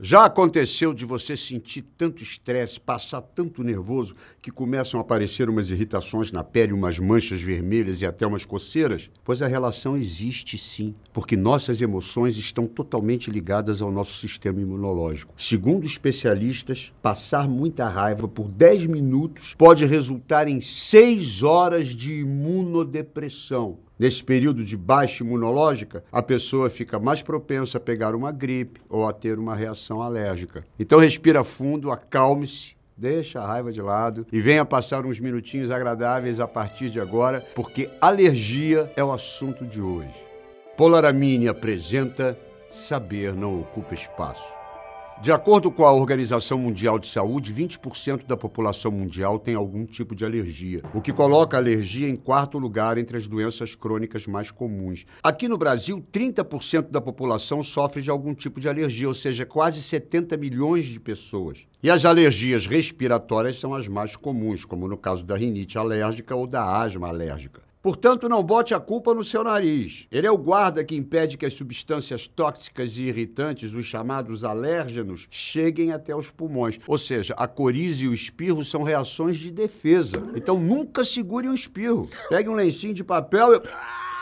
[0.00, 5.70] Já aconteceu de você sentir tanto estresse, passar tanto nervoso, que começam a aparecer umas
[5.70, 9.10] irritações na pele, umas manchas vermelhas e até umas coceiras?
[9.24, 15.34] Pois a relação existe sim, porque nossas emoções estão totalmente ligadas ao nosso sistema imunológico.
[15.36, 23.78] Segundo especialistas, passar muita raiva por 10 minutos pode resultar em 6 horas de imunodepressão.
[23.98, 29.08] Nesse período de baixa imunológica, a pessoa fica mais propensa a pegar uma gripe ou
[29.08, 30.64] a ter uma reação alérgica.
[30.78, 36.40] Então respira fundo, acalme-se, deixa a raiva de lado e venha passar uns minutinhos agradáveis
[36.40, 40.14] a partir de agora, porque alergia é o assunto de hoje.
[40.76, 42.38] Polaramine apresenta
[42.70, 44.57] Saber não ocupa espaço.
[45.20, 50.14] De acordo com a Organização Mundial de Saúde, 20% da população mundial tem algum tipo
[50.14, 54.52] de alergia, o que coloca a alergia em quarto lugar entre as doenças crônicas mais
[54.52, 55.04] comuns.
[55.20, 59.82] Aqui no Brasil, 30% da população sofre de algum tipo de alergia, ou seja, quase
[59.82, 61.66] 70 milhões de pessoas.
[61.82, 66.46] E as alergias respiratórias são as mais comuns, como no caso da rinite alérgica ou
[66.46, 67.67] da asma alérgica.
[67.80, 70.06] Portanto, não bote a culpa no seu nariz.
[70.10, 75.28] Ele é o guarda que impede que as substâncias tóxicas e irritantes, os chamados alérgenos,
[75.30, 76.78] cheguem até os pulmões.
[76.86, 80.22] Ou seja, a coriza e o espirro são reações de defesa.
[80.34, 82.08] Então, nunca segure um espirro.
[82.28, 83.60] Pegue um lencinho de papel e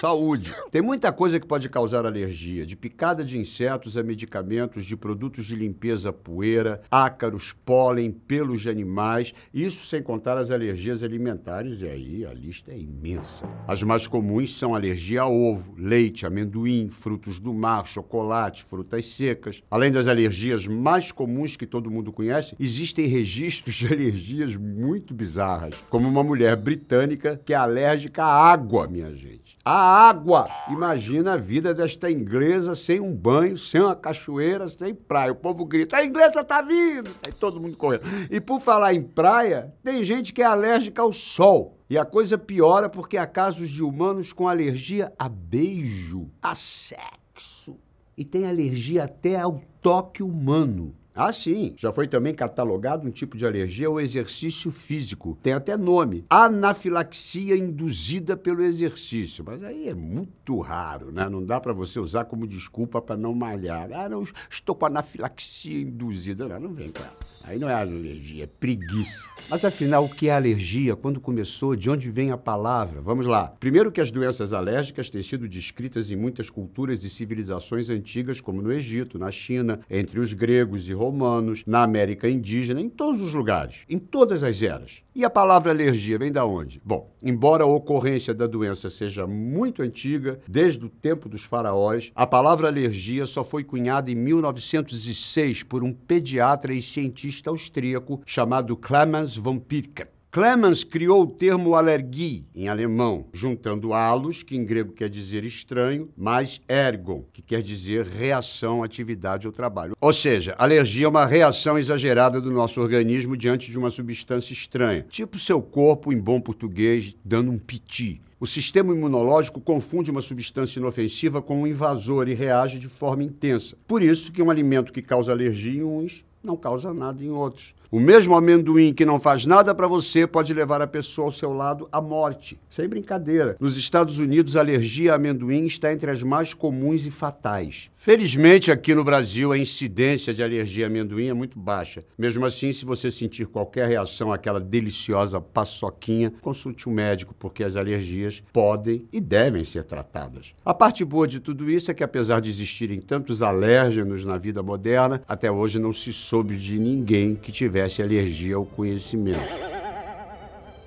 [0.00, 0.54] Saúde.
[0.70, 5.44] Tem muita coisa que pode causar alergia, de picada de insetos a medicamentos, de produtos
[5.44, 11.88] de limpeza, poeira, ácaros, pólen, pelos de animais, isso sem contar as alergias alimentares, e
[11.88, 13.44] aí a lista é imensa.
[13.66, 19.64] As mais comuns são alergia a ovo, leite, amendoim, frutos do mar, chocolate, frutas secas.
[19.68, 25.74] Além das alergias mais comuns que todo mundo conhece, existem registros de alergias muito bizarras,
[25.90, 29.58] como uma mulher britânica que é alérgica à água, minha gente.
[29.64, 30.46] A água.
[30.68, 35.32] Imagina a vida desta inglesa sem um banho, sem uma cachoeira, sem praia.
[35.32, 37.10] O povo grita: a inglesa tá vindo!
[37.26, 38.02] Aí todo mundo correndo.
[38.30, 41.78] E por falar em praia, tem gente que é alérgica ao sol.
[41.90, 47.78] E a coisa piora porque há casos de humanos com alergia a beijo, a sexo.
[48.16, 50.94] E tem alergia até ao toque humano.
[51.20, 51.74] Ah, sim.
[51.76, 55.36] Já foi também catalogado um tipo de alergia ao exercício físico.
[55.42, 59.42] Tem até nome: anafilaxia induzida pelo exercício.
[59.44, 61.28] Mas aí é muito raro, né?
[61.28, 63.90] Não dá para você usar como desculpa para não malhar.
[63.92, 66.46] Ah, não, estou com anafilaxia induzida.
[66.46, 67.12] Não, não vem ela.
[67.42, 69.28] Aí não é alergia, é preguiça.
[69.50, 70.94] Mas afinal, o que é alergia?
[70.94, 71.74] Quando começou?
[71.74, 73.00] De onde vem a palavra?
[73.00, 73.48] Vamos lá.
[73.58, 78.62] Primeiro que as doenças alérgicas têm sido descritas em muitas culturas e civilizações antigas, como
[78.62, 83.20] no Egito, na China, entre os gregos e romanos romanos, na América indígena, em todos
[83.20, 85.02] os lugares, em todas as eras.
[85.14, 86.80] E a palavra alergia vem da onde?
[86.84, 92.26] Bom, embora a ocorrência da doença seja muito antiga, desde o tempo dos faraós, a
[92.26, 99.36] palavra alergia só foi cunhada em 1906 por um pediatra e cientista austríaco chamado Clemens
[99.36, 100.17] von Pirket.
[100.30, 106.10] Clemens criou o termo alergie, em alemão, juntando halos, que em grego quer dizer estranho,
[106.14, 109.96] mais ergon, que quer dizer reação, atividade ou trabalho.
[109.98, 115.06] Ou seja, alergia é uma reação exagerada do nosso organismo diante de uma substância estranha,
[115.08, 118.20] tipo seu corpo, em bom português, dando um piti.
[118.38, 123.78] O sistema imunológico confunde uma substância inofensiva com um invasor e reage de forma intensa.
[123.86, 127.74] Por isso que um alimento que causa alergia em uns não causa nada em outros.
[127.90, 131.54] O mesmo amendoim que não faz nada para você pode levar a pessoa ao seu
[131.54, 132.60] lado à morte.
[132.68, 133.56] Sem brincadeira.
[133.58, 137.90] Nos Estados Unidos, a alergia a amendoim está entre as mais comuns e fatais.
[137.96, 142.04] Felizmente, aqui no Brasil, a incidência de alergia a amendoim é muito baixa.
[142.18, 147.74] Mesmo assim, se você sentir qualquer reação àquela deliciosa paçoquinha, consulte um médico, porque as
[147.74, 150.54] alergias podem e devem ser tratadas.
[150.62, 154.62] A parte boa de tudo isso é que, apesar de existirem tantos alérgenos na vida
[154.62, 159.38] moderna, até hoje não se soube de ninguém que tivesse tivesse alergia ao conhecimento.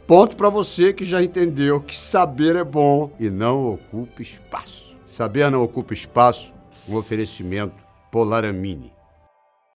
[0.05, 4.93] Ponto para você que já entendeu que saber é bom e não ocupa espaço.
[5.05, 6.53] Saber não ocupa espaço,
[6.87, 7.75] um oferecimento
[8.11, 8.91] Polaramine.